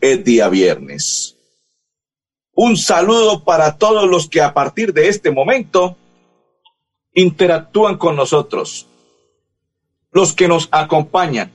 es 0.00 0.24
día 0.24 0.48
viernes. 0.48 1.36
Un 2.52 2.76
saludo 2.76 3.44
para 3.44 3.76
todos 3.76 4.08
los 4.08 4.28
que 4.28 4.40
a 4.40 4.52
partir 4.52 4.92
de 4.92 5.08
este 5.08 5.30
momento 5.30 5.96
interactúan 7.14 7.96
con 7.96 8.16
nosotros, 8.16 8.86
los 10.10 10.32
que 10.32 10.48
nos 10.48 10.68
acompañan, 10.70 11.52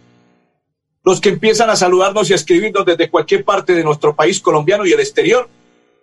los 1.04 1.20
que 1.20 1.30
empiezan 1.30 1.70
a 1.70 1.76
saludarnos 1.76 2.30
y 2.30 2.34
a 2.34 2.38
escribirnos 2.38 2.86
desde 2.86 3.10
cualquier 3.10 3.44
parte 3.44 3.74
de 3.74 3.84
nuestro 3.84 4.16
país 4.16 4.40
colombiano 4.40 4.86
y 4.86 4.94
el 4.94 5.00
exterior. 5.00 5.50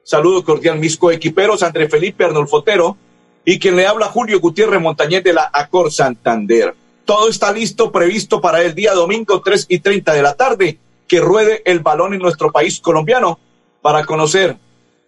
Saludo 0.02 0.44
cordial, 0.44 0.78
mis 0.78 0.96
coequiperos, 0.96 1.62
André 1.62 1.88
Felipe 1.88 2.24
Arnulfotero 2.24 2.96
y 3.44 3.58
quien 3.58 3.77
le 3.77 3.86
habla 3.86 4.08
Julio 4.08 4.41
Gutiérrez 4.41 4.80
Montañez 4.80 5.24
de 5.24 5.32
la 5.32 5.50
Acor 5.52 5.91
Santander. 5.91 6.74
Todo 7.04 7.28
está 7.28 7.52
listo, 7.52 7.91
previsto 7.91 8.41
para 8.41 8.62
el 8.62 8.74
día 8.74 8.92
domingo 8.92 9.41
3 9.41 9.66
y 9.68 9.78
30 9.78 10.12
de 10.12 10.22
la 10.22 10.34
tarde, 10.34 10.78
que 11.10 11.19
ruede 11.19 11.60
el 11.64 11.80
balón 11.80 12.14
en 12.14 12.20
nuestro 12.20 12.52
país 12.52 12.78
colombiano 12.78 13.41
para 13.83 14.05
conocer 14.05 14.56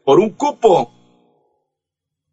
por 0.04 0.18
un 0.18 0.30
cupo. 0.30 0.90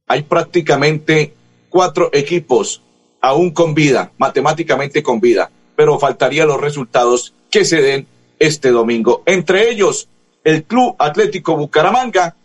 Hay 0.07 0.23
prácticamente 0.23 1.35
cuatro 1.69 2.09
equipos 2.11 2.81
aún 3.21 3.51
con 3.51 3.75
vida, 3.75 4.11
matemáticamente 4.17 5.03
con 5.03 5.19
vida, 5.19 5.51
pero 5.75 5.99
faltarían 5.99 6.47
los 6.47 6.59
resultados 6.59 7.35
que 7.51 7.63
se 7.63 7.83
den 7.83 8.07
este 8.39 8.71
domingo. 8.71 9.21
Entre 9.27 9.69
ellos, 9.69 10.09
el 10.43 10.63
Club 10.63 10.95
Atlético 10.97 11.55
Bucaramanga, 11.55 12.35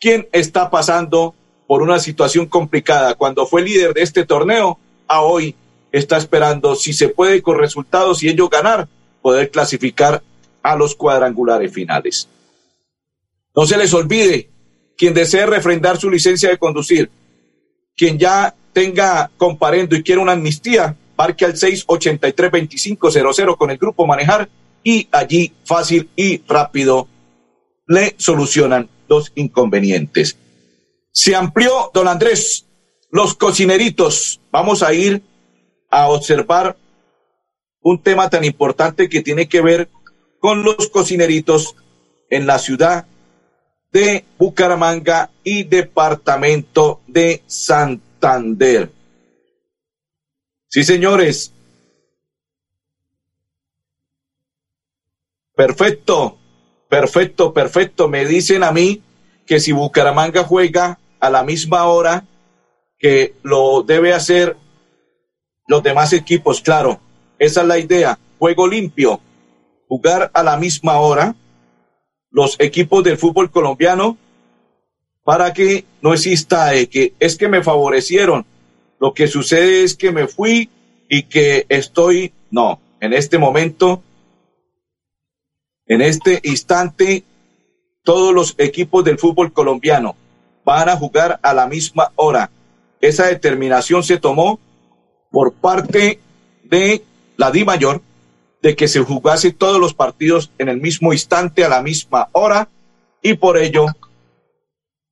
quien 0.00 0.28
está 0.32 0.70
pasando 0.70 1.36
por 1.68 1.82
una 1.82 2.00
situación 2.00 2.46
complicada. 2.46 3.14
Cuando 3.14 3.46
fue 3.46 3.62
líder 3.62 3.94
de 3.94 4.02
este 4.02 4.26
torneo, 4.26 4.80
a 5.06 5.20
hoy 5.20 5.54
está 5.92 6.16
esperando 6.16 6.74
si 6.74 6.92
se 6.92 7.10
puede 7.10 7.42
con 7.42 7.60
resultados 7.60 8.24
y 8.24 8.28
ellos 8.28 8.50
ganar, 8.50 8.88
poder 9.22 9.52
clasificar 9.52 10.20
a 10.64 10.74
los 10.74 10.96
cuadrangulares 10.96 11.72
finales. 11.72 12.28
No 13.54 13.66
se 13.66 13.76
les 13.76 13.94
olvide, 13.94 14.50
quien 14.96 15.14
desee 15.14 15.46
refrendar 15.46 15.96
su 15.98 16.10
licencia 16.10 16.48
de 16.48 16.58
conducir, 16.58 17.08
quien 17.96 18.18
ya 18.18 18.52
tenga 18.72 19.30
comparendo 19.36 19.94
y 19.94 20.02
quiera 20.02 20.20
una 20.20 20.32
amnistía, 20.32 20.96
parque 21.14 21.44
al 21.44 21.54
683-2500 21.54 23.56
con 23.56 23.70
el 23.70 23.78
grupo 23.78 24.04
Manejar 24.06 24.48
y 24.82 25.06
allí 25.12 25.52
fácil 25.64 26.10
y 26.16 26.42
rápido 26.48 27.06
le 27.86 28.16
solucionan 28.18 28.88
los 29.08 29.30
inconvenientes. 29.36 30.36
Se 31.12 31.36
amplió, 31.36 31.92
don 31.94 32.08
Andrés, 32.08 32.66
los 33.10 33.34
cocineritos. 33.34 34.40
Vamos 34.50 34.82
a 34.82 34.92
ir 34.92 35.22
a 35.90 36.08
observar 36.08 36.76
un 37.80 38.02
tema 38.02 38.28
tan 38.30 38.44
importante 38.44 39.08
que 39.08 39.22
tiene 39.22 39.46
que 39.46 39.60
ver 39.60 39.88
con 40.44 40.62
los 40.62 40.90
cocineritos 40.90 41.74
en 42.28 42.46
la 42.46 42.58
ciudad 42.58 43.06
de 43.90 44.26
Bucaramanga 44.36 45.30
y 45.42 45.64
departamento 45.64 47.00
de 47.06 47.42
Santander. 47.46 48.92
Sí, 50.68 50.84
señores. 50.84 51.50
Perfecto, 55.56 56.36
perfecto, 56.90 57.54
perfecto. 57.54 58.08
Me 58.08 58.26
dicen 58.26 58.64
a 58.64 58.70
mí 58.70 59.02
que 59.46 59.58
si 59.60 59.72
Bucaramanga 59.72 60.44
juega 60.44 60.98
a 61.20 61.30
la 61.30 61.42
misma 61.42 61.86
hora 61.86 62.26
que 62.98 63.34
lo 63.42 63.82
debe 63.82 64.12
hacer 64.12 64.58
los 65.68 65.82
demás 65.82 66.12
equipos, 66.12 66.60
claro, 66.60 67.00
esa 67.38 67.62
es 67.62 67.66
la 67.66 67.78
idea, 67.78 68.18
juego 68.38 68.66
limpio, 68.66 69.22
jugar 69.94 70.28
a 70.34 70.42
la 70.42 70.56
misma 70.56 70.98
hora 70.98 71.36
los 72.28 72.56
equipos 72.58 73.04
del 73.04 73.16
fútbol 73.16 73.48
colombiano 73.48 74.18
para 75.22 75.52
que 75.52 75.84
no 76.02 76.12
exista 76.12 76.72
que 76.90 77.14
es 77.20 77.36
que 77.36 77.46
me 77.46 77.62
favorecieron. 77.62 78.44
Lo 78.98 79.14
que 79.14 79.28
sucede 79.28 79.84
es 79.84 79.94
que 79.94 80.10
me 80.10 80.26
fui 80.26 80.68
y 81.08 81.22
que 81.22 81.64
estoy, 81.68 82.32
no, 82.50 82.80
en 82.98 83.12
este 83.12 83.38
momento, 83.38 84.02
en 85.86 86.02
este 86.02 86.40
instante, 86.42 87.22
todos 88.02 88.34
los 88.34 88.56
equipos 88.58 89.04
del 89.04 89.20
fútbol 89.20 89.52
colombiano 89.52 90.16
van 90.64 90.88
a 90.88 90.96
jugar 90.96 91.38
a 91.40 91.54
la 91.54 91.68
misma 91.68 92.10
hora. 92.16 92.50
Esa 93.00 93.28
determinación 93.28 94.02
se 94.02 94.18
tomó 94.18 94.58
por 95.30 95.52
parte 95.52 96.18
de 96.64 97.04
la 97.36 97.52
Di 97.52 97.64
Mayor 97.64 98.02
de 98.64 98.74
que 98.74 98.88
se 98.88 99.00
jugase 99.00 99.52
todos 99.52 99.78
los 99.78 99.92
partidos 99.92 100.50
en 100.56 100.70
el 100.70 100.80
mismo 100.80 101.12
instante, 101.12 101.66
a 101.66 101.68
la 101.68 101.82
misma 101.82 102.30
hora, 102.32 102.66
y 103.20 103.34
por 103.34 103.58
ello 103.58 103.84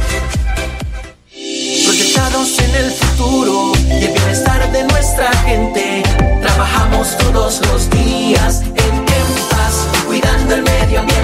todos 7.01 7.61
los 7.67 7.89
días 7.89 8.61
en, 8.61 9.05
paz, 9.49 9.87
cuidando 10.05 10.53
el 10.55 10.61
medio 10.61 10.99
ambiente. 10.99 11.20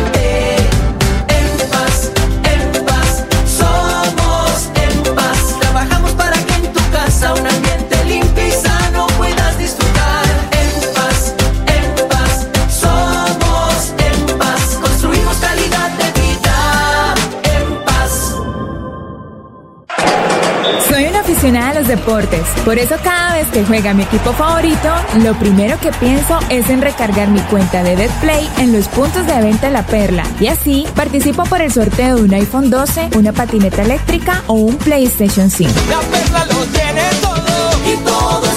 Deportes, 21.87 22.43
por 22.65 22.77
eso 22.77 22.95
cada 23.03 23.33
vez 23.33 23.47
que 23.47 23.63
juega 23.65 23.93
mi 23.93 24.03
equipo 24.03 24.33
favorito, 24.33 24.89
lo 25.23 25.33
primero 25.35 25.79
que 25.79 25.91
pienso 25.93 26.39
es 26.49 26.69
en 26.69 26.81
recargar 26.81 27.29
mi 27.29 27.39
cuenta 27.41 27.83
de 27.83 27.95
Betplay 27.95 28.49
en 28.57 28.73
los 28.73 28.87
puntos 28.87 29.25
de 29.25 29.41
venta 29.41 29.69
La 29.69 29.85
Perla 29.85 30.23
y 30.39 30.47
así 30.47 30.85
participo 30.95 31.43
por 31.43 31.61
el 31.61 31.71
sorteo 31.71 32.17
de 32.17 32.23
un 32.23 32.33
iPhone 32.33 32.69
12, 32.69 33.09
una 33.15 33.31
patineta 33.31 33.81
eléctrica 33.81 34.43
o 34.47 34.53
un 34.53 34.75
PlayStation 34.77 35.49
5. 35.49 35.71
La 35.89 35.99
Perla 35.99 36.45
lo 36.45 36.65
tiene 36.65 37.03
todo 37.21 37.93
y 37.93 37.97
todo. 38.05 38.56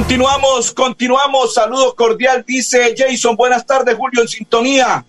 Continuamos, 0.00 0.72
continuamos. 0.72 1.52
Saludos 1.52 1.94
cordial, 1.94 2.42
dice 2.46 2.94
Jason. 2.96 3.36
Buenas 3.36 3.66
tardes, 3.66 3.94
Julio, 3.96 4.22
en 4.22 4.28
sintonía. 4.28 5.04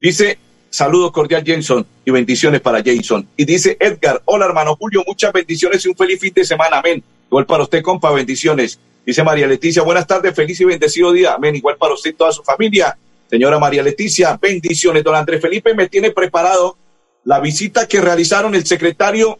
Dice, 0.00 0.38
saludos 0.70 1.12
cordial, 1.12 1.44
Jason, 1.46 1.86
y 2.06 2.10
bendiciones 2.10 2.62
para 2.62 2.82
Jason. 2.82 3.28
Y 3.36 3.44
dice 3.44 3.76
Edgar, 3.78 4.22
hola 4.24 4.46
hermano 4.46 4.74
Julio, 4.76 5.04
muchas 5.06 5.30
bendiciones 5.30 5.84
y 5.84 5.90
un 5.90 5.94
feliz 5.94 6.18
fin 6.18 6.32
de 6.32 6.42
semana. 6.42 6.78
Amén. 6.78 7.04
Igual 7.26 7.44
para 7.44 7.64
usted, 7.64 7.82
compa, 7.82 8.10
bendiciones. 8.10 8.80
Dice 9.04 9.22
María 9.22 9.46
Leticia, 9.46 9.82
buenas 9.82 10.06
tardes, 10.06 10.34
feliz 10.34 10.58
y 10.62 10.64
bendecido 10.64 11.12
día. 11.12 11.34
Amén. 11.34 11.54
Igual 11.54 11.76
para 11.76 11.92
usted 11.92 12.10
y 12.10 12.14
toda 12.14 12.32
su 12.32 12.42
familia. 12.42 12.96
Señora 13.28 13.58
María 13.58 13.82
Leticia, 13.82 14.38
bendiciones. 14.40 15.04
Don 15.04 15.14
Andrés 15.14 15.42
Felipe 15.42 15.74
me 15.74 15.86
tiene 15.86 16.12
preparado 16.12 16.78
la 17.24 17.40
visita 17.40 17.86
que 17.86 18.00
realizaron 18.00 18.54
el 18.54 18.64
secretario 18.64 19.38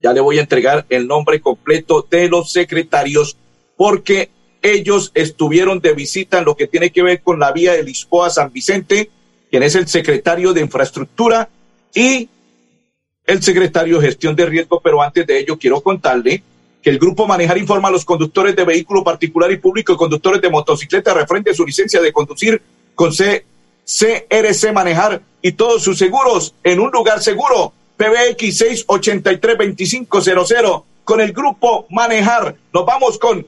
ya 0.00 0.12
le 0.12 0.20
voy 0.20 0.38
a 0.38 0.42
entregar 0.42 0.86
el 0.88 1.06
nombre 1.06 1.40
completo 1.40 2.06
de 2.10 2.28
los 2.28 2.52
secretarios 2.52 3.36
porque 3.76 4.30
ellos 4.62 5.10
estuvieron 5.14 5.80
de 5.80 5.94
visita 5.94 6.38
en 6.38 6.44
lo 6.44 6.56
que 6.56 6.66
tiene 6.66 6.90
que 6.90 7.02
ver 7.02 7.22
con 7.22 7.38
la 7.38 7.52
vía 7.52 7.72
de 7.72 7.82
Lisboa 7.82 8.30
San 8.30 8.52
Vicente, 8.52 9.10
quien 9.50 9.62
es 9.62 9.74
el 9.74 9.88
secretario 9.88 10.52
de 10.52 10.60
infraestructura 10.60 11.48
y 11.94 12.28
el 13.26 13.42
secretario 13.42 13.98
de 13.98 14.06
gestión 14.06 14.34
de 14.34 14.46
riesgo, 14.46 14.80
pero 14.80 15.02
antes 15.02 15.26
de 15.26 15.38
ello 15.38 15.58
quiero 15.58 15.80
contarle 15.80 16.42
que 16.82 16.90
el 16.90 16.98
grupo 16.98 17.26
Manejar 17.26 17.58
informa 17.58 17.88
a 17.88 17.92
los 17.92 18.04
conductores 18.04 18.56
de 18.56 18.64
vehículo 18.64 19.04
particular 19.04 19.52
y 19.52 19.58
público 19.58 19.92
y 19.92 19.96
conductores 19.96 20.40
de 20.40 20.50
motocicleta 20.50 21.12
referente 21.12 21.50
a 21.50 21.54
su 21.54 21.64
licencia 21.64 22.00
de 22.00 22.12
conducir 22.12 22.60
con 22.94 23.12
C 23.12 23.44
CRC 23.84 24.72
Manejar 24.72 25.20
y 25.42 25.52
todos 25.52 25.82
sus 25.82 25.98
seguros 25.98 26.54
en 26.64 26.80
un 26.80 26.90
lugar 26.90 27.22
seguro 27.22 27.72
PBX 28.00 28.86
683-2500 28.86 30.84
con 31.04 31.20
el 31.20 31.34
grupo 31.34 31.86
Manejar. 31.90 32.56
Nos 32.72 32.86
vamos 32.86 33.18
con 33.18 33.46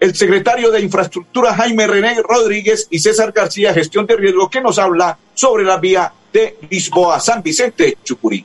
el 0.00 0.16
secretario 0.16 0.72
de 0.72 0.80
Infraestructura 0.80 1.54
Jaime 1.54 1.86
René 1.86 2.16
Rodríguez 2.20 2.88
y 2.90 2.98
César 2.98 3.30
García, 3.30 3.72
gestión 3.72 4.06
de 4.06 4.16
riesgo, 4.16 4.50
que 4.50 4.60
nos 4.60 4.80
habla 4.80 5.16
sobre 5.34 5.62
la 5.62 5.76
vía 5.76 6.12
de 6.32 6.58
Lisboa, 6.68 7.20
San 7.20 7.44
Vicente, 7.44 7.96
Chucurí. 8.02 8.44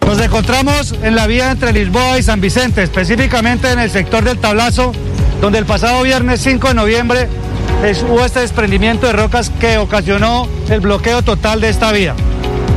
Nos 0.00 0.20
encontramos 0.20 0.92
en 1.02 1.14
la 1.14 1.28
vía 1.28 1.52
entre 1.52 1.72
Lisboa 1.72 2.18
y 2.18 2.24
San 2.24 2.40
Vicente, 2.40 2.82
específicamente 2.82 3.70
en 3.70 3.78
el 3.78 3.90
sector 3.90 4.24
del 4.24 4.40
Tablazo, 4.40 4.90
donde 5.40 5.60
el 5.60 5.66
pasado 5.66 6.02
viernes 6.02 6.40
5 6.40 6.66
de 6.66 6.74
noviembre 6.74 7.28
hubo 8.08 8.24
este 8.24 8.40
desprendimiento 8.40 9.06
de 9.06 9.12
rocas 9.12 9.50
que 9.60 9.78
ocasionó 9.78 10.48
el 10.68 10.80
bloqueo 10.80 11.22
total 11.22 11.60
de 11.60 11.68
esta 11.68 11.92
vía. 11.92 12.16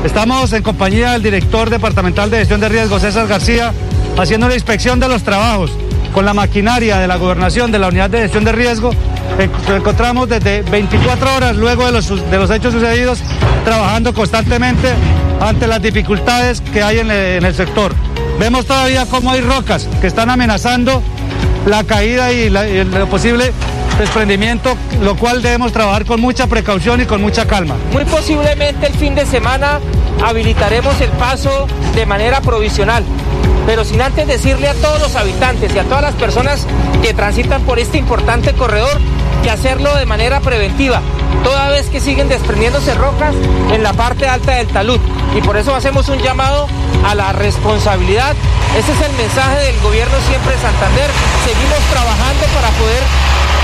Estamos 0.04 0.54
en 0.54 0.64
compañía 0.64 1.12
del 1.12 1.24
director 1.24 1.70
departamental 1.70 2.30
de 2.30 2.38
gestión 2.38 2.62
de 2.62 2.70
riesgo, 2.70 3.00
César 3.00 3.28
García, 3.28 3.74
haciendo 4.18 4.48
la 4.48 4.54
inspección 4.54 4.98
de 5.00 5.10
los 5.10 5.24
trabajos 5.24 5.72
con 6.14 6.24
la 6.24 6.34
maquinaria 6.34 7.00
de 7.00 7.08
la 7.08 7.18
gobernación 7.18 7.70
de 7.72 7.80
la 7.80 7.90
unidad 7.90 8.10
de 8.10 8.20
gestión 8.20 8.46
de 8.46 8.54
riesgo. 8.54 8.92
Nos 9.68 9.78
encontramos 9.78 10.30
desde 10.30 10.62
24 10.62 11.36
horas 11.36 11.56
luego 11.58 11.86
de 11.86 11.92
los, 11.92 12.32
de 12.32 12.38
los 12.38 12.50
hechos 12.50 12.74
sucedidos, 12.74 13.20
trabajando 13.66 14.14
constantemente 14.14 14.88
ante 15.42 15.68
las 15.68 15.82
dificultades 15.82 16.62
que 16.62 16.82
hay 16.82 17.00
en, 17.00 17.12
el 17.12 17.54
sector. 17.54 17.94
Vemos 18.40 18.66
todavía 18.66 19.06
cómo 19.06 19.32
hay 19.32 19.42
rocas 19.42 19.88
que 20.00 20.08
están 20.08 20.30
amenazando 20.30 21.04
la 21.66 21.84
caída 21.84 22.32
y, 22.32 22.50
la, 22.50 22.70
y 22.70 22.86
lo 22.86 23.08
posible 23.08 23.52
desprendimiento, 24.00 24.76
lo 25.02 25.16
cual 25.16 25.42
debemos 25.42 25.72
trabajar 25.72 26.06
con 26.06 26.20
mucha 26.20 26.48
precaución 26.48 27.02
y 27.02 27.06
con 27.06 27.22
mucha 27.22 27.46
calma. 27.46 27.76
Muy 27.92 28.06
posiblemente 28.06 28.88
el 28.88 28.94
fin 28.94 29.14
de 29.16 29.26
semana 29.26 29.80
habilitaremos 30.26 31.00
el 31.02 31.10
paso 31.12 31.68
de 31.94 32.06
manera 32.06 32.42
provisional, 32.42 33.04
pero 33.66 33.86
sin 33.86 34.02
antes 34.02 34.26
decirle 34.28 34.68
a 34.68 34.74
todos 34.74 35.00
los 35.00 35.16
habitantes 35.16 35.74
y 35.76 35.80
a 35.80 35.84
todas 35.84 36.02
las 36.02 36.16
personas 36.16 36.66
que 37.02 37.14
transitan 37.14 37.62
por 37.64 37.80
este 37.80 37.98
importante 37.98 38.54
corredor 38.54 39.00
que 39.44 39.50
hacerlo 39.50 39.96
de 39.96 40.06
manera 40.06 40.42
preventiva, 40.42 41.02
toda 41.44 41.70
vez 41.70 41.88
que 41.88 42.00
siguen 42.00 42.28
desprendiéndose 42.28 42.94
rocas 42.96 43.34
en 43.72 43.84
la 43.84 43.94
parte 43.94 44.28
alta 44.28 44.56
del 44.56 44.68
talud. 44.68 45.00
Y 45.36 45.42
por 45.42 45.58
eso 45.58 45.76
hacemos 45.76 46.10
un 46.10 46.18
llamado 46.20 46.68
a 47.06 47.16
la 47.16 47.32
responsabilidad. 47.32 48.36
Ese 48.78 48.92
es 48.92 49.02
el 49.02 49.16
mensaje 49.16 49.60
del 49.66 49.80
gobierno 49.80 50.16
siempre 50.28 50.54
de 50.54 50.60
Santander. 50.60 51.10
Seguimos 51.46 51.80
trabajando 51.92 52.46
para 52.54 52.70
poder 52.72 53.04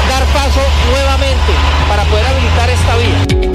dar 0.08 0.26
paso 0.34 0.62
nuevamente, 0.90 1.52
para 1.88 2.04
poder 2.06 2.26
habilitar 2.26 2.70
esta 2.70 2.96
vía. 2.98 3.46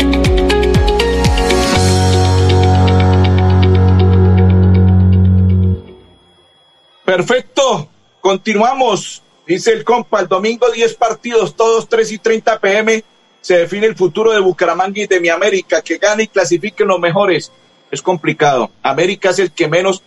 Perfecto. 7.11 7.89
Continuamos. 8.21 9.23
Dice 9.45 9.73
el 9.73 9.83
compa, 9.83 10.21
el 10.21 10.29
domingo 10.29 10.71
10 10.71 10.95
partidos, 10.95 11.57
todos 11.57 11.89
3 11.89 12.13
y 12.13 12.19
30 12.19 12.61
pm. 12.61 13.03
Se 13.41 13.59
define 13.59 13.87
el 13.87 13.97
futuro 13.97 14.31
de 14.31 14.39
Bucaramanga 14.39 15.01
y 15.01 15.09
de 15.09 15.19
mi 15.19 15.29
América. 15.29 15.83
Que 15.83 15.99
gane 15.99 16.23
y 16.23 16.29
clasifiquen 16.29 16.87
los 16.87 17.01
mejores. 17.01 17.51
Es 17.91 18.01
complicado. 18.01 18.71
América 18.83 19.31
es 19.31 19.41
el 19.41 19.51
que 19.51 19.67
menos, 19.67 20.05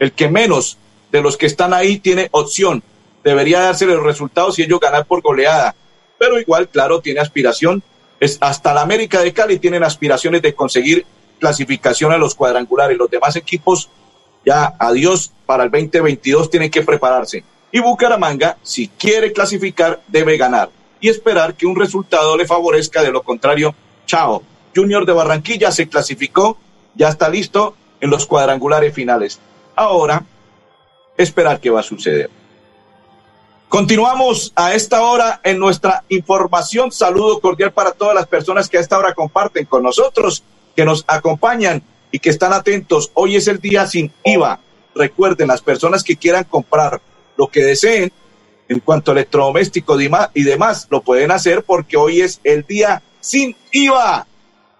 el 0.00 0.10
que 0.10 0.28
menos 0.28 0.78
de 1.12 1.22
los 1.22 1.36
que 1.36 1.46
están 1.46 1.72
ahí 1.72 2.00
tiene 2.00 2.28
opción. 2.32 2.82
Debería 3.26 3.58
darse 3.58 3.86
los 3.86 4.04
resultados 4.04 4.56
y 4.56 4.62
ellos 4.62 4.78
ganar 4.78 5.04
por 5.04 5.20
goleada. 5.20 5.74
Pero 6.16 6.38
igual, 6.38 6.68
claro, 6.68 7.00
tiene 7.00 7.18
aspiración. 7.18 7.82
Es, 8.20 8.38
hasta 8.40 8.72
la 8.72 8.82
América 8.82 9.20
de 9.20 9.32
Cali 9.32 9.58
tienen 9.58 9.82
aspiraciones 9.82 10.42
de 10.42 10.54
conseguir 10.54 11.04
clasificación 11.40 12.12
a 12.12 12.18
los 12.18 12.36
cuadrangulares. 12.36 12.96
Los 12.96 13.10
demás 13.10 13.34
equipos 13.34 13.90
ya 14.44 14.74
adiós 14.78 15.32
para 15.44 15.64
el 15.64 15.72
2022 15.72 16.50
tienen 16.50 16.70
que 16.70 16.82
prepararse. 16.82 17.42
Y 17.72 17.80
Bucaramanga, 17.80 18.58
si 18.62 18.86
quiere 18.86 19.32
clasificar, 19.32 20.00
debe 20.06 20.36
ganar 20.36 20.70
y 21.00 21.08
esperar 21.08 21.54
que 21.54 21.66
un 21.66 21.74
resultado 21.74 22.36
le 22.36 22.46
favorezca, 22.46 23.02
de 23.02 23.10
lo 23.10 23.24
contrario, 23.24 23.74
chao. 24.06 24.44
Junior 24.72 25.04
de 25.04 25.12
Barranquilla 25.12 25.72
se 25.72 25.88
clasificó, 25.88 26.58
ya 26.94 27.08
está 27.08 27.28
listo 27.28 27.74
en 28.00 28.08
los 28.08 28.24
cuadrangulares 28.24 28.94
finales. 28.94 29.40
Ahora, 29.74 30.22
esperar 31.18 31.58
qué 31.58 31.70
va 31.70 31.80
a 31.80 31.82
suceder. 31.82 32.30
Continuamos 33.76 34.54
a 34.56 34.72
esta 34.72 35.02
hora 35.02 35.38
en 35.44 35.58
nuestra 35.58 36.02
información. 36.08 36.90
Saludo 36.90 37.40
cordial 37.40 37.74
para 37.74 37.92
todas 37.92 38.14
las 38.14 38.26
personas 38.26 38.70
que 38.70 38.78
a 38.78 38.80
esta 38.80 38.96
hora 38.96 39.12
comparten 39.12 39.66
con 39.66 39.82
nosotros, 39.82 40.42
que 40.74 40.86
nos 40.86 41.04
acompañan 41.06 41.82
y 42.10 42.18
que 42.18 42.30
están 42.30 42.54
atentos. 42.54 43.10
Hoy 43.12 43.36
es 43.36 43.48
el 43.48 43.60
día 43.60 43.86
sin 43.86 44.10
IVA. 44.24 44.60
Recuerden, 44.94 45.48
las 45.48 45.60
personas 45.60 46.02
que 46.02 46.16
quieran 46.16 46.44
comprar 46.44 47.02
lo 47.36 47.48
que 47.48 47.64
deseen 47.64 48.10
en 48.66 48.80
cuanto 48.80 49.10
a 49.10 49.12
electrodoméstico 49.12 50.00
y 50.00 50.42
demás, 50.42 50.86
lo 50.88 51.02
pueden 51.02 51.30
hacer 51.30 51.62
porque 51.62 51.98
hoy 51.98 52.22
es 52.22 52.40
el 52.44 52.64
día 52.66 53.02
sin 53.20 53.54
IVA. 53.72 54.26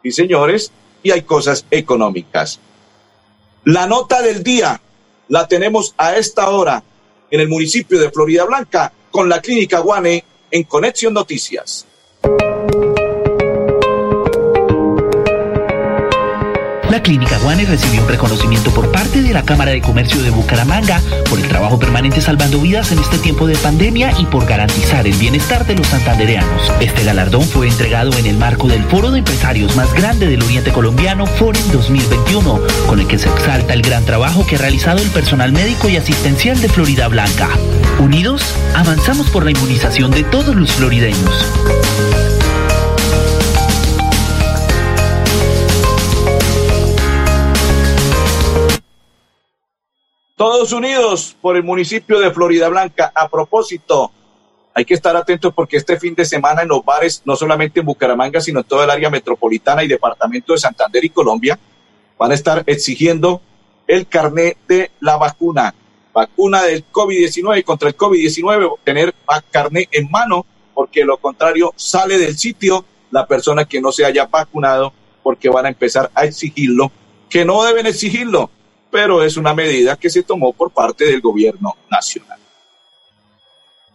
Y 0.02 0.12
señores, 0.12 0.72
y 1.02 1.10
hay 1.10 1.20
cosas 1.20 1.66
económicas. 1.70 2.60
La 3.62 3.86
nota 3.86 4.22
del 4.22 4.42
día 4.42 4.80
la 5.28 5.48
tenemos 5.48 5.94
a 5.98 6.16
esta 6.16 6.48
hora 6.48 6.82
en 7.30 7.40
el 7.40 7.49
municipio 7.49 7.99
de 8.00 8.11
Florida 8.11 8.45
Blanca 8.45 8.92
con 9.11 9.28
la 9.28 9.40
clínica 9.40 9.78
Guane 9.80 10.25
en 10.50 10.64
Conexión 10.64 11.14
Noticias. 11.14 11.87
La 16.96 17.02
Clínica 17.02 17.36
Guane 17.36 17.66
recibió 17.66 18.00
un 18.00 18.08
reconocimiento 18.08 18.70
por 18.70 18.90
parte 18.90 19.20
de 19.20 19.34
la 19.34 19.42
Cámara 19.42 19.72
de 19.72 19.82
Comercio 19.82 20.22
de 20.22 20.30
Bucaramanga 20.30 20.98
por 21.28 21.38
el 21.38 21.46
trabajo 21.46 21.78
permanente 21.78 22.22
salvando 22.22 22.58
vidas 22.58 22.90
en 22.90 22.98
este 22.98 23.18
tiempo 23.18 23.46
de 23.46 23.54
pandemia 23.54 24.18
y 24.18 24.24
por 24.24 24.46
garantizar 24.46 25.06
el 25.06 25.12
bienestar 25.12 25.66
de 25.66 25.74
los 25.74 25.88
santandereanos. 25.88 26.72
Este 26.80 27.04
galardón 27.04 27.42
fue 27.42 27.68
entregado 27.68 28.16
en 28.16 28.24
el 28.24 28.38
marco 28.38 28.66
del 28.66 28.82
Foro 28.84 29.10
de 29.10 29.18
Empresarios 29.18 29.76
más 29.76 29.92
grande 29.92 30.26
del 30.26 30.42
Oriente 30.42 30.72
Colombiano, 30.72 31.26
Forum 31.26 31.70
2021, 31.70 32.60
con 32.86 32.98
el 32.98 33.06
que 33.06 33.18
se 33.18 33.28
exalta 33.28 33.74
el 33.74 33.82
gran 33.82 34.06
trabajo 34.06 34.46
que 34.46 34.56
ha 34.56 34.60
realizado 34.60 35.02
el 35.02 35.10
personal 35.10 35.52
médico 35.52 35.90
y 35.90 35.98
asistencial 35.98 36.58
de 36.62 36.70
Florida 36.70 37.08
Blanca. 37.08 37.50
Unidos, 37.98 38.42
avanzamos 38.74 39.28
por 39.28 39.44
la 39.44 39.50
inmunización 39.50 40.12
de 40.12 40.24
todos 40.24 40.56
los 40.56 40.72
florideños. 40.72 41.44
Todos 50.37 50.73
unidos 50.73 51.35
por 51.40 51.57
el 51.57 51.62
municipio 51.62 52.21
de 52.21 52.31
Florida 52.31 52.69
Blanca. 52.69 53.11
A 53.14 53.26
propósito, 53.26 54.12
hay 54.75 54.85
que 54.85 54.93
estar 54.93 55.16
atentos 55.16 55.55
porque 55.55 55.78
este 55.78 55.99
fin 55.99 56.14
de 56.14 56.26
semana 56.26 56.61
en 56.61 56.69
los 56.69 56.85
bares, 56.85 57.23
no 57.25 57.37
solamente 57.37 57.81
en 57.81 57.87
Bucaramanga, 57.87 58.43
sino 58.43 58.61
en 58.61 58.66
toda 58.66 58.85
el 58.85 58.90
área 58.90 59.09
metropolitana 59.09 59.83
y 59.83 59.88
departamento 59.88 60.52
de 60.52 60.59
Santander 60.59 61.02
y 61.02 61.09
Colombia, 61.09 61.59
van 62.19 62.33
a 62.33 62.35
estar 62.35 62.62
exigiendo 62.66 63.40
el 63.87 64.07
carnet 64.09 64.59
de 64.69 64.90
la 65.00 65.16
vacuna. 65.16 65.75
Vacuna 66.12 66.64
del 66.64 66.85
COVID-19 66.93 67.64
contra 67.64 67.88
el 67.88 67.97
COVID-19, 67.97 68.81
tener 68.85 69.14
carnet 69.50 69.88
en 69.90 70.11
mano, 70.11 70.45
porque 70.75 71.07
lo 71.07 71.16
contrario 71.16 71.73
sale 71.76 72.19
del 72.19 72.37
sitio 72.37 72.85
la 73.11 73.26
persona 73.26 73.64
que 73.64 73.81
no 73.81 73.90
se 73.90 74.05
haya 74.05 74.26
vacunado, 74.26 74.93
porque 75.23 75.49
van 75.49 75.64
a 75.64 75.71
empezar 75.71 76.11
a 76.14 76.26
exigirlo, 76.26 76.93
que 77.31 77.47
no 77.47 77.64
deben 77.64 77.87
exigirlo, 77.87 78.50
pero 78.96 79.22
es 79.22 79.36
una 79.36 79.52
medida 79.52 79.94
que 79.96 80.08
se 80.08 80.22
tomó 80.22 80.54
por 80.54 80.70
parte 80.70 81.04
del 81.04 81.20
gobierno 81.20 81.76
nacional. 81.90 82.38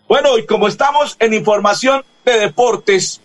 Bueno, 0.07 0.37
y 0.37 0.45
como 0.45 0.67
estamos 0.67 1.17
en 1.17 1.33
información 1.33 2.05
de 2.23 2.37
deportes, 2.37 3.19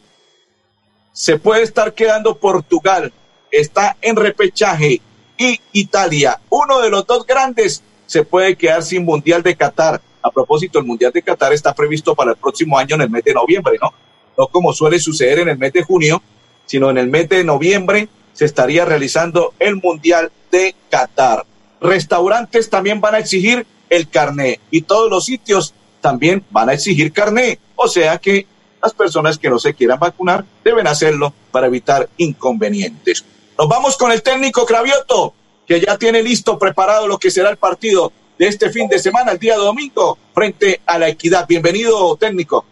se 1.13 1.39
puede 1.39 1.65
estar 1.65 1.93
quedando 1.93 2.35
Portugal, 2.39 3.13
está 3.51 3.95
en 4.01 4.17
repechaje 4.17 5.03
y 5.37 5.61
Italia, 5.73 6.41
uno 6.49 6.81
de 6.81 6.89
los 6.89 7.07
dos 7.07 7.27
grandes, 7.27 7.83
se 8.07 8.25
puede 8.25 8.57
quedar 8.57 8.83
sin 8.83 9.05
Mundial 9.05 9.43
de 9.43 9.55
Qatar. 9.55 10.01
A 10.23 10.31
propósito, 10.31 10.79
el 10.79 10.87
Mundial 10.87 11.13
de 11.13 11.21
Qatar 11.21 11.53
está 11.53 11.75
previsto 11.75 12.15
para 12.15 12.31
el 12.31 12.39
próximo 12.39 12.79
año 12.79 12.95
en 12.95 13.03
el 13.03 13.11
mes 13.11 13.23
de 13.23 13.35
noviembre, 13.35 13.77
¿no? 13.83 13.93
No 14.39 14.47
como 14.47 14.73
suele 14.73 14.99
suceder 14.99 15.41
en 15.41 15.51
el 15.51 15.59
mes 15.59 15.75
de 15.75 15.83
junio, 15.83 16.23
sino 16.65 16.89
en 16.89 16.97
el 16.97 17.09
mes 17.09 17.29
de 17.29 17.45
noviembre 17.45 18.09
se 18.33 18.47
estaría 18.47 18.87
realizando 18.87 19.53
el 19.59 19.77
Mundial 19.77 20.33
de 20.51 20.75
Qatar 20.89 21.45
restaurantes 21.81 22.71
también 22.71 23.01
van 23.01 23.15
a 23.15 23.19
exigir 23.19 23.67
el 23.89 24.09
carné 24.09 24.61
y 24.71 24.83
todos 24.83 25.11
los 25.11 25.25
sitios 25.25 25.75
también 26.01 26.45
van 26.51 26.69
a 26.69 26.75
exigir 26.75 27.13
carné. 27.13 27.59
O 27.75 27.89
sea 27.89 28.19
que 28.19 28.47
las 28.83 28.93
personas 28.93 29.39
que 29.39 29.51
no 29.51 29.59
se 29.59 29.75
quieran 29.75 29.99
vacunar 29.99 30.45
deben 30.65 30.87
hacerlo 30.87 31.33
para 31.51 31.67
evitar 31.67 32.09
inconvenientes. 32.17 33.25
Nos 33.59 33.69
vamos 33.69 33.97
con 33.97 34.13
el 34.13 34.23
técnico 34.23 34.67
Cravioto, 34.67 35.35
que 35.67 35.81
ya 35.81 35.97
tiene 35.97 36.23
listo, 36.23 36.59
preparado 36.59 37.09
lo 37.09 37.19
que 37.19 37.31
será 37.31 37.51
el 37.51 37.57
partido 37.57 38.13
de 38.39 38.49
este 38.49 38.71
fin 38.71 38.89
de 38.89 38.99
semana, 38.99 39.33
el 39.33 39.39
día 39.39 39.57
domingo, 39.57 40.19
frente 40.35 40.81
a 40.87 40.99
la 40.99 41.09
equidad. 41.09 41.47
Bienvenido, 41.49 42.17
técnico. 42.17 42.65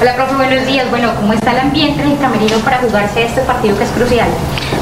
Hola, 0.00 0.14
profe, 0.14 0.34
buenos 0.36 0.66
días. 0.66 0.88
Bueno, 0.90 1.12
¿cómo 1.16 1.32
está 1.32 1.50
el 1.52 1.58
ambiente 1.58 2.02
en 2.02 2.10
el 2.10 2.18
camerino 2.18 2.58
para 2.58 2.78
jugarse 2.78 3.24
este 3.24 3.40
partido 3.40 3.76
que 3.76 3.84
es 3.84 3.90
crucial? 3.90 4.28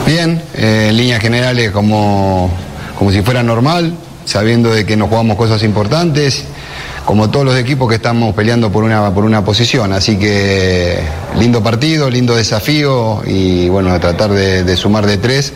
Bien, 0.05 0.43
eh, 0.55 0.89
en 0.91 0.97
líneas 0.97 1.23
generales, 1.23 1.71
como 1.71 2.51
como 2.99 3.13
si 3.13 3.23
fuera 3.23 3.43
normal, 3.43 3.95
sabiendo 4.25 4.73
de 4.73 4.85
que 4.85 4.97
nos 4.97 5.09
jugamos 5.09 5.37
cosas 5.37 5.63
importantes, 5.63 6.45
como 7.05 7.31
todos 7.31 7.47
los 7.47 7.57
equipos 7.57 7.89
que 7.89 7.95
estamos 7.95 8.35
peleando 8.35 8.71
por 8.71 8.83
una, 8.83 9.15
por 9.15 9.25
una 9.25 9.45
posición. 9.45 9.93
Así 9.93 10.19
que 10.19 10.99
lindo 11.39 11.63
partido, 11.63 12.11
lindo 12.11 12.35
desafío 12.35 13.23
y 13.25 13.69
bueno, 13.69 13.99
tratar 14.01 14.31
de, 14.33 14.77
sumar 14.77 15.07
de 15.07 15.19
tres, 15.19 15.53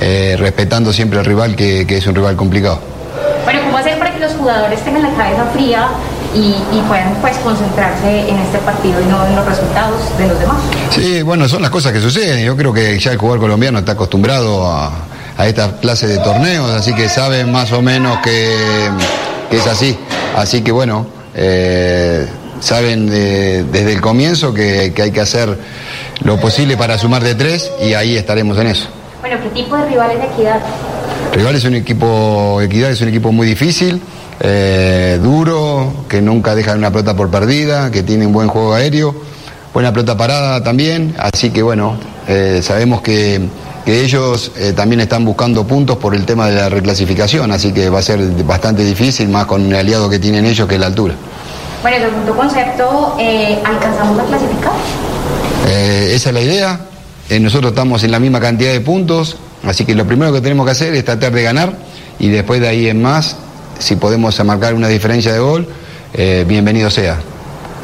eh, 0.00 0.36
respetando 0.38 0.92
siempre 0.92 1.18
al 1.18 1.24
rival 1.24 1.54
que, 1.54 1.86
es 1.88 2.06
un 2.06 2.14
rival 2.14 2.36
complicado. 2.36 2.80
Bueno, 3.44 3.60
¿cómo 3.64 3.78
hacer 3.78 3.98
para 3.98 4.12
que 4.12 4.20
los 4.20 4.32
jugadores 4.32 4.80
tengan 4.82 5.02
la 5.02 5.10
cabeza 5.10 5.44
fría 5.52 5.88
y, 6.34 6.54
puedan 6.88 7.14
pues 7.20 7.36
concentrarse 7.38 8.28
en 8.28 8.38
este 8.38 8.58
partido 8.58 9.00
y 9.00 9.04
no 9.06 9.24
en 9.26 9.36
los 9.36 9.46
resultados 9.46 10.18
de 10.18 10.26
los 10.26 10.38
demás? 10.40 10.56
Sí, 10.90 11.22
bueno, 11.22 11.48
son 11.48 11.62
las 11.62 11.70
cosas 11.70 11.92
que 11.92 12.00
suceden. 12.00 12.44
Yo 12.44 12.56
creo 12.56 12.72
que 12.72 12.98
ya 12.98 13.12
el 13.12 13.18
jugador 13.18 13.40
colombiano 13.40 13.78
está 13.78 13.92
acostumbrado 13.92 14.66
a 14.66 15.09
a 15.40 15.46
esta 15.46 15.72
clase 15.80 16.06
de 16.06 16.18
torneos, 16.18 16.70
así 16.70 16.92
que 16.92 17.08
saben 17.08 17.50
más 17.50 17.72
o 17.72 17.80
menos 17.80 18.18
que, 18.18 18.90
es 19.50 19.66
así. 19.66 19.96
Así 20.36 20.60
que 20.60 20.70
bueno, 20.70 21.06
eh, 21.34 22.26
saben 22.60 23.08
desde 23.08 23.92
el 23.92 24.02
comienzo 24.02 24.52
que, 24.52 24.92
hay 25.02 25.10
que 25.10 25.20
hacer 25.20 25.56
lo 26.24 26.38
posible 26.38 26.76
para 26.76 26.98
sumar 26.98 27.24
de 27.24 27.34
tres 27.34 27.72
y 27.80 27.94
ahí 27.94 28.18
estaremos 28.18 28.58
en 28.58 28.66
eso. 28.66 28.88
Bueno, 29.20 29.38
¿qué 29.42 29.48
tipo 29.62 29.78
de 29.78 29.86
rivales 29.86 30.18
de 30.18 30.26
Equidad? 30.26 30.60
Rival 31.32 31.54
es 31.54 31.64
un 31.64 31.74
equipo, 31.74 32.60
Equidad 32.60 32.90
es 32.90 33.00
un 33.00 33.08
equipo 33.08 33.32
muy 33.32 33.46
difícil, 33.46 33.98
eh, 34.40 35.18
duro, 35.22 36.04
que 36.06 36.20
nunca 36.20 36.54
dejan 36.54 36.76
una 36.76 36.90
pelota 36.90 37.16
por 37.16 37.30
perdida, 37.30 37.90
que 37.90 38.02
tiene 38.02 38.26
un 38.26 38.34
buen 38.34 38.48
juego 38.48 38.74
aéreo, 38.74 39.14
buena 39.72 39.90
pelota 39.90 40.18
parada 40.18 40.62
también, 40.62 41.14
así 41.18 41.48
que 41.48 41.62
bueno, 41.62 41.96
eh, 42.28 42.60
sabemos 42.62 43.00
que 43.00 43.40
que 43.90 44.04
ellos 44.04 44.52
eh, 44.56 44.72
también 44.72 45.00
están 45.00 45.24
buscando 45.24 45.66
puntos 45.66 45.96
por 45.96 46.14
el 46.14 46.24
tema 46.24 46.46
de 46.46 46.54
la 46.54 46.68
reclasificación, 46.68 47.50
así 47.50 47.72
que 47.72 47.90
va 47.90 47.98
a 47.98 48.02
ser 48.02 48.20
bastante 48.44 48.84
difícil, 48.84 49.28
más 49.28 49.46
con 49.46 49.66
el 49.66 49.74
aliado 49.74 50.08
que 50.08 50.20
tienen 50.20 50.46
ellos 50.46 50.68
que 50.68 50.76
es 50.76 50.80
la 50.80 50.86
altura. 50.86 51.14
Bueno, 51.82 51.96
segundo 51.98 52.36
concepto, 52.36 53.16
eh, 53.18 53.58
¿alcanzamos 53.64 54.16
a 54.20 54.24
clasificar? 54.26 54.72
Eh, 55.66 56.12
esa 56.14 56.28
es 56.28 56.34
la 56.34 56.40
idea. 56.40 56.80
Nosotros 57.40 57.72
estamos 57.72 58.04
en 58.04 58.12
la 58.12 58.20
misma 58.20 58.38
cantidad 58.38 58.70
de 58.70 58.80
puntos, 58.80 59.36
así 59.64 59.84
que 59.84 59.96
lo 59.96 60.06
primero 60.06 60.32
que 60.32 60.40
tenemos 60.40 60.66
que 60.66 60.72
hacer 60.72 60.94
es 60.94 61.04
tratar 61.04 61.32
de 61.32 61.42
ganar 61.42 61.72
y 62.20 62.28
después 62.28 62.60
de 62.60 62.68
ahí 62.68 62.86
en 62.86 63.02
más, 63.02 63.36
si 63.80 63.96
podemos 63.96 64.44
marcar 64.44 64.74
una 64.74 64.86
diferencia 64.86 65.32
de 65.32 65.40
gol, 65.40 65.66
bienvenido 66.46 66.90
sea. 66.90 67.18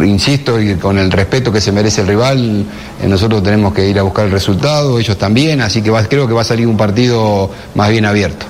Insisto, 0.01 0.61
y 0.61 0.75
con 0.77 0.99
el 0.99 1.11
respeto 1.11 1.51
que 1.51 1.61
se 1.61 1.73
merece 1.73 2.03
el 2.03 2.09
rival, 2.09 2.65
nosotros 3.07 3.43
tenemos 3.43 3.73
que 3.73 3.89
ir 3.89 3.99
a 3.99 4.03
buscar 4.03 4.27
el 4.27 4.31
resultado, 4.31 4.99
ellos 4.99 5.17
también, 5.17 5.61
así 5.63 5.83
que 5.83 5.91
creo 6.09 6.29
que 6.29 6.35
va 6.35 6.43
a 6.43 6.45
salir 6.45 6.67
un 6.67 6.77
partido 6.77 7.51
más 7.75 7.89
bien 7.89 8.05
abierto. 8.05 8.45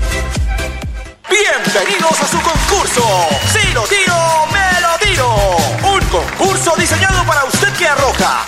Bienvenidos 1.63 2.19
a 2.19 2.27
su 2.27 2.41
concurso. 2.41 3.03
Si 3.45 3.71
lo 3.73 3.83
tiro, 3.83 4.47
me 4.51 4.81
lo 4.81 4.97
tiro. 4.97 5.57
Un 5.83 5.99
concurso 6.07 6.73
diseñado 6.75 7.23
para 7.25 7.45
usted 7.45 7.71
que 7.73 7.87
arroja 7.87 8.47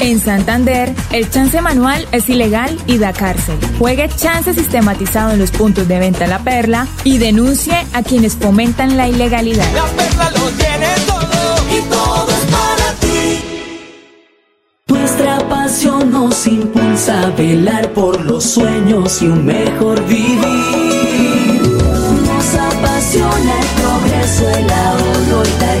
En 0.00 0.20
Santander, 0.20 0.94
el 1.12 1.30
chance 1.30 1.60
manual 1.60 2.06
es 2.12 2.28
ilegal 2.28 2.76
y 2.86 2.98
da 2.98 3.12
cárcel. 3.12 3.56
Juegue 3.78 4.08
chance 4.08 4.52
sistematizado 4.52 5.32
en 5.32 5.38
los 5.38 5.50
puntos 5.50 5.86
de 5.88 5.98
venta 5.98 6.26
La 6.26 6.40
Perla 6.40 6.86
y 7.04 7.18
denuncie 7.18 7.74
a 7.92 8.02
quienes 8.02 8.34
fomentan 8.34 8.96
la 8.96 9.08
ilegalidad. 9.08 9.66
La 9.74 9.84
Perla 9.96 10.30
lo 10.30 10.50
tiene 10.50 10.88
todo 11.06 11.56
y 11.70 11.80
todo 11.88 12.28
es 12.28 12.44
para 12.50 12.92
ti. 13.00 13.40
Nuestra 14.88 15.48
pasión 15.48 16.10
nos 16.10 16.46
impulsa 16.46 17.22
a 17.22 17.30
velar 17.30 17.92
por 17.92 18.24
los 18.24 18.44
sueños 18.44 19.22
y 19.22 19.26
un 19.26 19.46
mejor 19.46 20.04
vivir. 20.06 20.40
Nos 22.26 22.54
apasiona 22.54 23.60
el 23.60 23.66
progreso, 23.80 24.48
el 24.50 24.70
ahorro 24.70 25.42
y 25.44 25.60
dar 25.60 25.73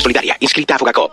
Solidaria, 0.00 0.38
inscrita 0.40 0.76
a 0.76 0.78
Fogacop. 0.78 1.12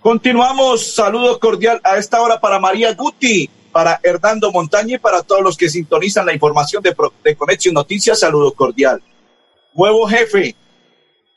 Continuamos, 0.00 0.94
saludo 0.94 1.40
cordial 1.40 1.80
a 1.82 1.98
esta 1.98 2.22
hora 2.22 2.40
para 2.40 2.58
María 2.58 2.94
Guti, 2.94 3.50
para 3.78 4.00
Hernando 4.02 4.50
Montaña 4.50 4.96
y 4.96 4.98
para 4.98 5.22
todos 5.22 5.40
los 5.40 5.56
que 5.56 5.68
sintonizan 5.68 6.26
la 6.26 6.34
información 6.34 6.82
de, 6.82 6.96
de 7.22 7.36
Conexión 7.36 7.74
Noticias, 7.74 8.18
saludo 8.18 8.50
cordial. 8.50 9.00
Nuevo 9.72 10.04
jefe 10.08 10.56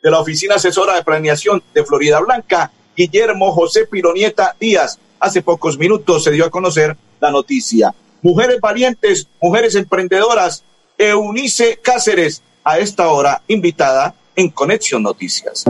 de 0.02 0.10
la 0.10 0.20
Oficina 0.20 0.56
Asesora 0.56 0.96
de 0.96 1.04
Planeación 1.04 1.62
de 1.72 1.86
Florida 1.86 2.20
Blanca, 2.20 2.72
Guillermo 2.98 3.52
José 3.52 3.86
Pironieta 3.86 4.56
Díaz. 4.60 4.98
Hace 5.20 5.44
pocos 5.44 5.78
minutos 5.78 6.24
se 6.24 6.32
dio 6.32 6.44
a 6.44 6.50
conocer 6.50 6.98
la 7.20 7.30
noticia. 7.30 7.94
Mujeres 8.24 8.60
valientes, 8.60 9.28
mujeres 9.40 9.76
emprendedoras, 9.76 10.64
Eunice 10.98 11.78
Cáceres, 11.80 12.42
a 12.64 12.80
esta 12.80 13.10
hora 13.10 13.44
invitada 13.50 14.16
en 14.36 14.50
Conexión 14.50 15.04
Noticias. 15.04 15.64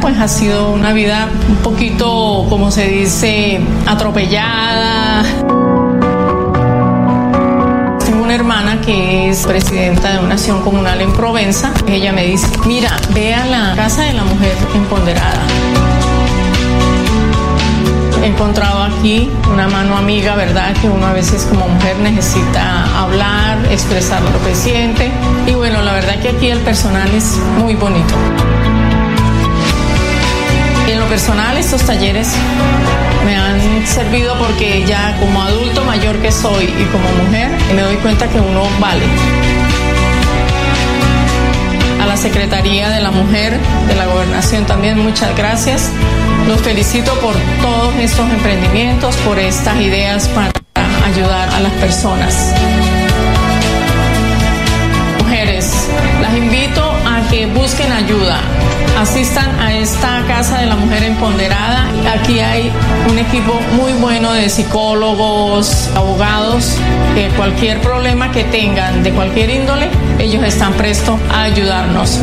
Pues 0.00 0.18
ha 0.18 0.28
sido 0.28 0.70
una 0.70 0.92
vida 0.92 1.28
un 1.48 1.56
poquito, 1.56 2.46
como 2.48 2.70
se 2.70 2.86
dice, 2.86 3.60
atropellada. 3.86 5.22
Tengo 8.04 8.22
una 8.22 8.34
hermana 8.34 8.80
que 8.80 9.30
es 9.30 9.46
presidenta 9.46 10.12
de 10.12 10.18
una 10.18 10.34
acción 10.34 10.62
comunal 10.62 11.00
en 11.00 11.12
Provenza. 11.12 11.72
Ella 11.88 12.12
me 12.12 12.24
dice, 12.26 12.46
mira, 12.66 12.96
ve 13.14 13.34
a 13.34 13.46
la 13.46 13.74
casa 13.76 14.02
de 14.02 14.12
la 14.14 14.24
mujer 14.24 14.56
empoderada 14.74 15.42
he 18.26 18.28
encontrado 18.28 18.82
aquí 18.82 19.30
una 19.52 19.68
mano 19.68 19.96
amiga, 19.96 20.34
¿verdad? 20.34 20.74
Que 20.80 20.88
uno 20.88 21.06
a 21.06 21.12
veces 21.12 21.44
como 21.44 21.68
mujer 21.68 21.96
necesita 21.98 23.00
hablar, 23.00 23.58
expresar 23.70 24.20
lo 24.20 24.44
que 24.44 24.54
siente. 24.54 25.12
Y 25.46 25.54
bueno, 25.54 25.80
la 25.82 25.92
verdad 25.92 26.18
que 26.20 26.30
aquí 26.30 26.48
el 26.48 26.58
personal 26.60 27.08
es 27.14 27.38
muy 27.58 27.76
bonito. 27.76 28.14
Lo 31.06 31.10
personal, 31.10 31.56
estos 31.56 31.82
talleres 31.82 32.32
me 33.24 33.36
han 33.36 33.86
servido 33.86 34.36
porque 34.40 34.84
ya 34.88 35.16
como 35.20 35.40
adulto 35.40 35.84
mayor 35.84 36.16
que 36.18 36.32
soy 36.32 36.64
y 36.64 36.84
como 36.86 37.08
mujer, 37.24 37.48
me 37.76 37.82
doy 37.82 37.94
cuenta 37.98 38.26
que 38.26 38.40
uno 38.40 38.64
vale 38.80 39.04
a 42.02 42.06
la 42.06 42.16
Secretaría 42.16 42.88
de 42.88 43.00
la 43.00 43.12
Mujer 43.12 43.56
de 43.86 43.94
la 43.94 44.06
Gobernación 44.06 44.66
también 44.66 44.98
muchas 44.98 45.36
gracias. 45.36 45.92
Los 46.48 46.60
felicito 46.62 47.14
por 47.20 47.36
todos 47.62 47.94
estos 48.00 48.28
emprendimientos, 48.28 49.14
por 49.18 49.38
estas 49.38 49.80
ideas 49.80 50.26
para 50.30 50.50
ayudar 51.06 51.50
a 51.50 51.60
las 51.60 51.72
personas. 51.74 52.52
Mujeres, 55.20 55.88
las 56.20 56.36
invito 56.36 56.85
que 57.36 57.44
busquen 57.44 57.92
ayuda. 57.92 58.40
Asistan 58.98 59.60
a 59.60 59.74
esta 59.74 60.24
Casa 60.26 60.58
de 60.60 60.66
la 60.66 60.76
Mujer 60.76 61.02
Empoderada. 61.02 61.84
Aquí 62.18 62.40
hay 62.40 62.72
un 63.10 63.18
equipo 63.18 63.60
muy 63.76 63.92
bueno 63.92 64.32
de 64.32 64.48
psicólogos, 64.48 65.90
abogados, 65.94 66.78
que 67.14 67.28
cualquier 67.36 67.82
problema 67.82 68.32
que 68.32 68.44
tengan 68.44 69.02
de 69.02 69.10
cualquier 69.12 69.50
índole, 69.50 69.90
ellos 70.18 70.42
están 70.44 70.72
prestos 70.74 71.20
a 71.30 71.42
ayudarnos. 71.42 72.22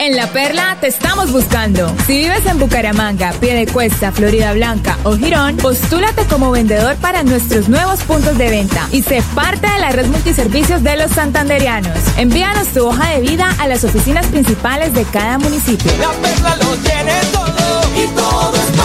En 0.00 0.14
La 0.14 0.28
Perla 0.28 0.76
te 0.80 0.86
estamos 0.86 1.32
buscando. 1.32 1.92
Si 2.06 2.18
vives 2.18 2.46
en 2.46 2.60
Bucaramanga, 2.60 3.32
Piedecuesta, 3.40 4.12
Florida 4.12 4.52
Blanca 4.52 4.96
o 5.02 5.16
Girón, 5.16 5.56
postúlate 5.56 6.24
como 6.26 6.52
vendedor 6.52 6.94
para 6.96 7.24
nuestros 7.24 7.68
nuevos 7.68 8.00
puntos 8.02 8.38
de 8.38 8.48
venta 8.48 8.86
y 8.92 9.02
sé 9.02 9.24
parte 9.34 9.68
de 9.68 9.78
la 9.80 9.90
red 9.90 10.06
multiservicios 10.06 10.84
de 10.84 10.96
los 10.96 11.10
santanderianos. 11.10 11.98
Envíanos 12.16 12.68
tu 12.68 12.86
hoja 12.86 13.10
de 13.10 13.22
vida 13.22 13.52
a 13.58 13.66
las 13.66 13.82
oficinas 13.82 14.26
principales 14.26 14.94
de 14.94 15.02
cada 15.02 15.36
municipio. 15.38 15.90
La 16.00 16.12
Perla 16.22 16.56
lo 16.56 16.76
tiene 16.76 17.14
todo 17.32 17.90
y 17.96 18.06
todo. 18.14 18.77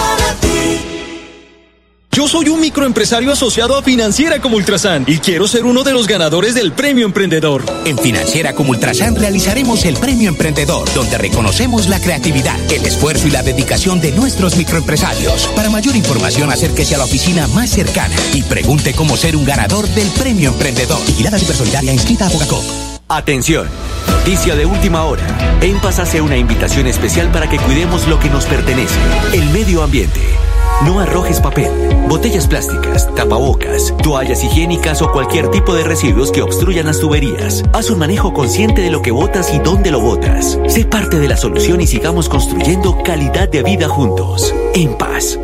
Yo 2.13 2.28
soy 2.28 2.47
un 2.49 2.60
microempresario 2.60 3.32
asociado 3.32 3.76
a 3.76 3.82
Financiera 3.82 4.39
como 4.39 4.58
Ultrasan 4.58 5.04
y 5.08 5.17
quiero 5.17 5.47
ser 5.47 5.65
uno 5.65 5.84
de 5.84 5.93
los 5.93 6.06
ganadores 6.06 6.54
del 6.54 6.71
Premio 6.71 7.08
Emprendedor. 7.08 7.65
En 7.86 7.97
Financiera 7.97 8.54
como 8.54 8.69
Ultrasan 8.69 9.15
realizaremos 9.15 9.84
el 9.86 9.97
Premio 9.97 10.30
Emprendedor, 10.30 10.88
donde 10.93 11.17
reconocemos 11.17 11.89
la 11.89 11.99
creatividad, 11.99 12.60
el 12.71 12.86
esfuerzo 12.86 13.28
y 13.28 13.32
la 13.32 13.41
dedicación 13.41 13.99
de 13.99 14.12
nuestros 14.12 14.56
microempresarios. 14.58 15.47
Para 15.56 15.71
mayor 15.71 15.95
información, 15.95 16.52
acérquese 16.52 16.93
a 16.93 16.99
la 16.99 17.06
oficina 17.06 17.47
más 17.47 17.71
cercana 17.71 18.15
y 18.32 18.43
pregunte 18.43 18.93
cómo 18.93 19.17
ser 19.17 19.36
un 19.36 19.43
ganador 19.43 19.88
del 19.88 20.08
Premio 20.10 20.52
Emprendedor. 20.52 21.04
Vigilada 21.08 21.39
Supersolidaria 21.39 21.93
inscrita 21.93 22.28
a 22.28 22.30
Bogacop. 22.30 22.63
Atención, 23.10 23.67
noticia 24.08 24.56
de 24.56 24.67
última 24.67 25.04
hora. 25.06 25.23
En 25.62 25.80
Paz 25.80 25.97
hace 25.97 26.21
una 26.21 26.38
invitación 26.38 26.86
especial 26.86 27.32
para 27.32 27.49
que 27.49 27.58
cuidemos 27.58 28.08
lo 28.08 28.19
que 28.19 28.30
nos 28.30 28.45
pertenece, 28.45 28.99
el 29.34 29.49
medio 29.49 29.82
ambiente. 29.82 30.43
No 30.86 31.00
arrojes 31.00 31.40
papel, 31.40 31.72
botellas 32.10 32.48
plásticas, 32.48 33.08
tapabocas, 33.16 33.94
toallas 34.04 34.44
higiénicas 34.44 35.02
o 35.02 35.12
cualquier 35.12 35.50
tipo 35.50 35.74
de 35.74 35.86
residuos 35.86 36.32
que 36.32 36.42
obstruyan 36.42 36.88
las 36.88 37.00
tuberías. 37.00 37.64
Haz 37.72 37.90
un 37.90 38.00
manejo 38.00 38.34
consciente 38.34 38.82
de 38.82 38.92
lo 38.92 39.02
que 39.02 39.12
botas 39.12 39.54
y 39.54 39.60
dónde 39.60 39.92
lo 39.92 40.02
botas. 40.02 40.60
Sé 40.68 40.84
parte 40.86 41.20
de 41.20 41.30
la 41.30 41.38
solución 41.38 41.80
y 41.80 41.88
sigamos 41.88 42.28
construyendo 42.28 43.02
calidad 43.04 43.48
de 43.48 43.64
vida 43.64 43.88
juntos. 43.88 44.54
En 44.74 44.98
paz. 44.98 45.40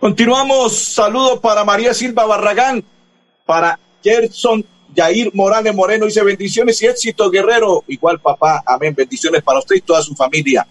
Continuamos. 0.00 0.78
Saludo 0.78 1.40
para 1.40 1.64
María 1.64 1.92
Silva 1.92 2.24
Barragán, 2.24 2.84
para 3.44 3.78
Gerson 4.02 4.64
Yair 4.94 5.30
Morales 5.34 5.74
Moreno. 5.74 6.06
Dice 6.06 6.22
bendiciones 6.22 6.80
y 6.82 6.86
éxito, 6.86 7.30
guerrero. 7.30 7.84
Igual, 7.88 8.20
papá. 8.20 8.62
Amén. 8.64 8.94
Bendiciones 8.96 9.42
para 9.42 9.58
usted 9.58 9.76
y 9.76 9.80
toda 9.80 10.02
su 10.02 10.14
familia. 10.14 10.66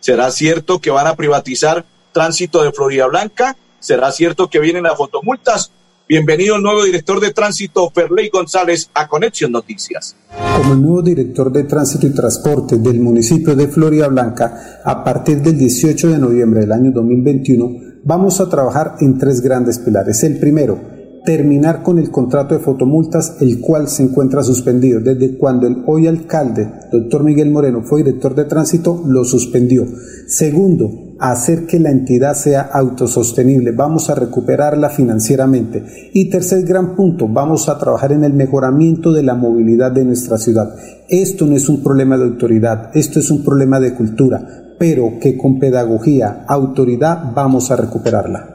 ¿Será 0.00 0.30
cierto 0.30 0.80
que 0.80 0.90
van 0.90 1.06
a 1.06 1.14
privatizar 1.14 1.84
tránsito 2.12 2.62
de 2.62 2.72
Florida 2.72 3.06
Blanca? 3.06 3.56
¿Será 3.78 4.10
cierto 4.12 4.50
que 4.50 4.58
vienen 4.58 4.86
a 4.86 4.96
fotomultas? 4.96 5.70
Bienvenido 6.12 6.56
el 6.56 6.62
nuevo 6.62 6.84
director 6.84 7.20
de 7.20 7.32
tránsito, 7.32 7.88
Ferley 7.88 8.28
González, 8.28 8.90
a 8.92 9.08
Conexión 9.08 9.50
Noticias. 9.50 10.14
Como 10.58 10.74
el 10.74 10.82
nuevo 10.82 11.00
director 11.00 11.50
de 11.50 11.64
tránsito 11.64 12.06
y 12.06 12.10
transporte 12.10 12.76
del 12.76 13.00
municipio 13.00 13.56
de 13.56 13.66
Florida 13.66 14.08
Blanca, 14.08 14.82
a 14.84 15.02
partir 15.02 15.40
del 15.40 15.56
18 15.56 16.10
de 16.10 16.18
noviembre 16.18 16.60
del 16.60 16.72
año 16.72 16.92
2021, 16.92 18.02
vamos 18.04 18.42
a 18.42 18.50
trabajar 18.50 18.96
en 19.00 19.16
tres 19.16 19.40
grandes 19.40 19.78
pilares. 19.78 20.22
El 20.22 20.38
primero, 20.38 20.78
terminar 21.24 21.82
con 21.82 21.98
el 21.98 22.10
contrato 22.10 22.54
de 22.54 22.60
fotomultas, 22.60 23.36
el 23.40 23.62
cual 23.62 23.88
se 23.88 24.02
encuentra 24.02 24.42
suspendido 24.42 25.00
desde 25.00 25.38
cuando 25.38 25.66
el 25.66 25.82
hoy 25.86 26.08
alcalde, 26.08 26.70
doctor 26.92 27.24
Miguel 27.24 27.50
Moreno, 27.50 27.84
fue 27.84 28.02
director 28.02 28.34
de 28.34 28.44
tránsito, 28.44 29.02
lo 29.06 29.24
suspendió. 29.24 29.86
Segundo, 30.26 31.11
hacer 31.30 31.66
que 31.66 31.78
la 31.78 31.90
entidad 31.90 32.34
sea 32.34 32.62
autosostenible, 32.62 33.72
vamos 33.72 34.10
a 34.10 34.14
recuperarla 34.14 34.90
financieramente. 34.90 36.10
Y 36.12 36.30
tercer 36.30 36.64
gran 36.64 36.96
punto, 36.96 37.28
vamos 37.28 37.68
a 37.68 37.78
trabajar 37.78 38.12
en 38.12 38.24
el 38.24 38.32
mejoramiento 38.32 39.12
de 39.12 39.22
la 39.22 39.34
movilidad 39.34 39.92
de 39.92 40.04
nuestra 40.04 40.38
ciudad. 40.38 40.74
Esto 41.08 41.46
no 41.46 41.54
es 41.54 41.68
un 41.68 41.82
problema 41.82 42.16
de 42.16 42.24
autoridad, 42.24 42.90
esto 42.94 43.20
es 43.20 43.30
un 43.30 43.44
problema 43.44 43.78
de 43.78 43.94
cultura 43.94 44.62
pero 44.82 45.12
que 45.20 45.38
con 45.38 45.60
pedagogía, 45.60 46.44
autoridad, 46.48 47.32
vamos 47.32 47.70
a 47.70 47.76
recuperarla. 47.76 48.48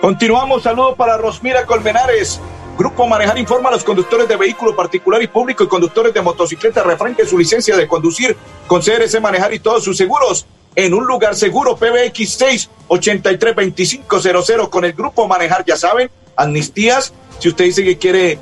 Continuamos, 0.00 0.62
saludo 0.62 0.96
para 0.96 1.18
Rosmira 1.18 1.66
Colmenares. 1.66 2.40
Grupo 2.78 3.06
Manejar 3.08 3.36
informa 3.36 3.70
a 3.70 3.72
los 3.72 3.82
conductores 3.82 4.28
de 4.28 4.36
vehículo 4.36 4.76
particular 4.76 5.20
y 5.20 5.26
público 5.26 5.64
y 5.64 5.68
conductores 5.68 6.14
de 6.14 6.22
motocicleta 6.22 6.84
refrente 6.84 7.26
su 7.26 7.36
licencia 7.36 7.76
de 7.76 7.88
conducir 7.88 8.36
con 8.68 8.80
CRC 8.80 9.20
Manejar 9.20 9.52
y 9.52 9.58
todos 9.58 9.82
sus 9.82 9.96
seguros 9.96 10.46
en 10.76 10.94
un 10.94 11.04
lugar 11.04 11.34
seguro 11.34 11.76
PBX 11.76 12.34
6 12.34 12.70
832500 12.86 14.68
con 14.68 14.84
el 14.84 14.92
Grupo 14.92 15.26
Manejar, 15.26 15.64
ya 15.66 15.76
saben, 15.76 16.08
amnistías. 16.36 17.12
Si 17.40 17.48
usted 17.48 17.64
dice 17.64 17.82
que 17.82 17.98
quiere 17.98 18.38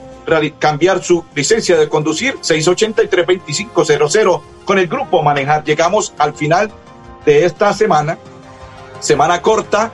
cambiar 0.58 1.02
su 1.02 1.24
licencia 1.34 1.78
de 1.78 1.88
conducir, 1.88 2.36
683-2500 2.40 4.42
con 4.66 4.78
el 4.78 4.86
grupo 4.86 5.22
Manejar. 5.22 5.64
Llegamos 5.64 6.12
al 6.18 6.34
final 6.34 6.70
de 7.24 7.46
esta 7.46 7.72
semana, 7.72 8.18
semana 9.00 9.40
corta. 9.40 9.92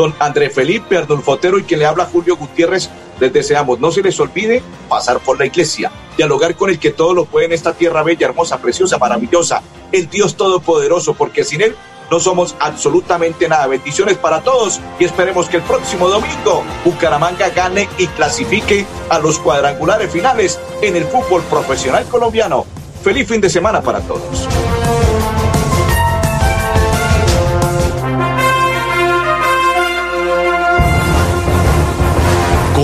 Don 0.00 0.14
André 0.18 0.48
Felipe 0.48 0.96
Ardolfotero 0.96 1.58
y 1.58 1.64
quien 1.64 1.80
le 1.80 1.84
habla 1.84 2.06
Julio 2.06 2.34
Gutiérrez, 2.34 2.88
les 3.20 3.30
deseamos, 3.30 3.80
no 3.80 3.92
se 3.92 4.02
les 4.02 4.18
olvide 4.18 4.62
pasar 4.88 5.18
por 5.18 5.38
la 5.38 5.44
iglesia, 5.44 5.92
dialogar 6.16 6.54
con 6.56 6.70
el 6.70 6.78
que 6.78 6.88
todo 6.88 7.12
lo 7.12 7.26
puede 7.26 7.44
en 7.44 7.52
esta 7.52 7.74
tierra 7.74 8.02
bella, 8.02 8.26
hermosa, 8.26 8.56
preciosa, 8.56 8.96
maravillosa, 8.96 9.62
el 9.92 10.08
Dios 10.08 10.36
Todopoderoso, 10.36 11.12
porque 11.12 11.44
sin 11.44 11.60
Él 11.60 11.76
no 12.10 12.18
somos 12.18 12.56
absolutamente 12.60 13.46
nada. 13.46 13.66
Bendiciones 13.66 14.16
para 14.16 14.40
todos 14.40 14.80
y 14.98 15.04
esperemos 15.04 15.50
que 15.50 15.58
el 15.58 15.62
próximo 15.64 16.08
domingo 16.08 16.64
Bucaramanga 16.82 17.50
gane 17.50 17.86
y 17.98 18.06
clasifique 18.06 18.86
a 19.10 19.18
los 19.18 19.38
cuadrangulares 19.38 20.10
finales 20.10 20.58
en 20.80 20.96
el 20.96 21.04
fútbol 21.04 21.42
profesional 21.42 22.06
colombiano. 22.06 22.64
Feliz 23.04 23.28
fin 23.28 23.42
de 23.42 23.50
semana 23.50 23.82
para 23.82 24.00
todos. 24.00 24.48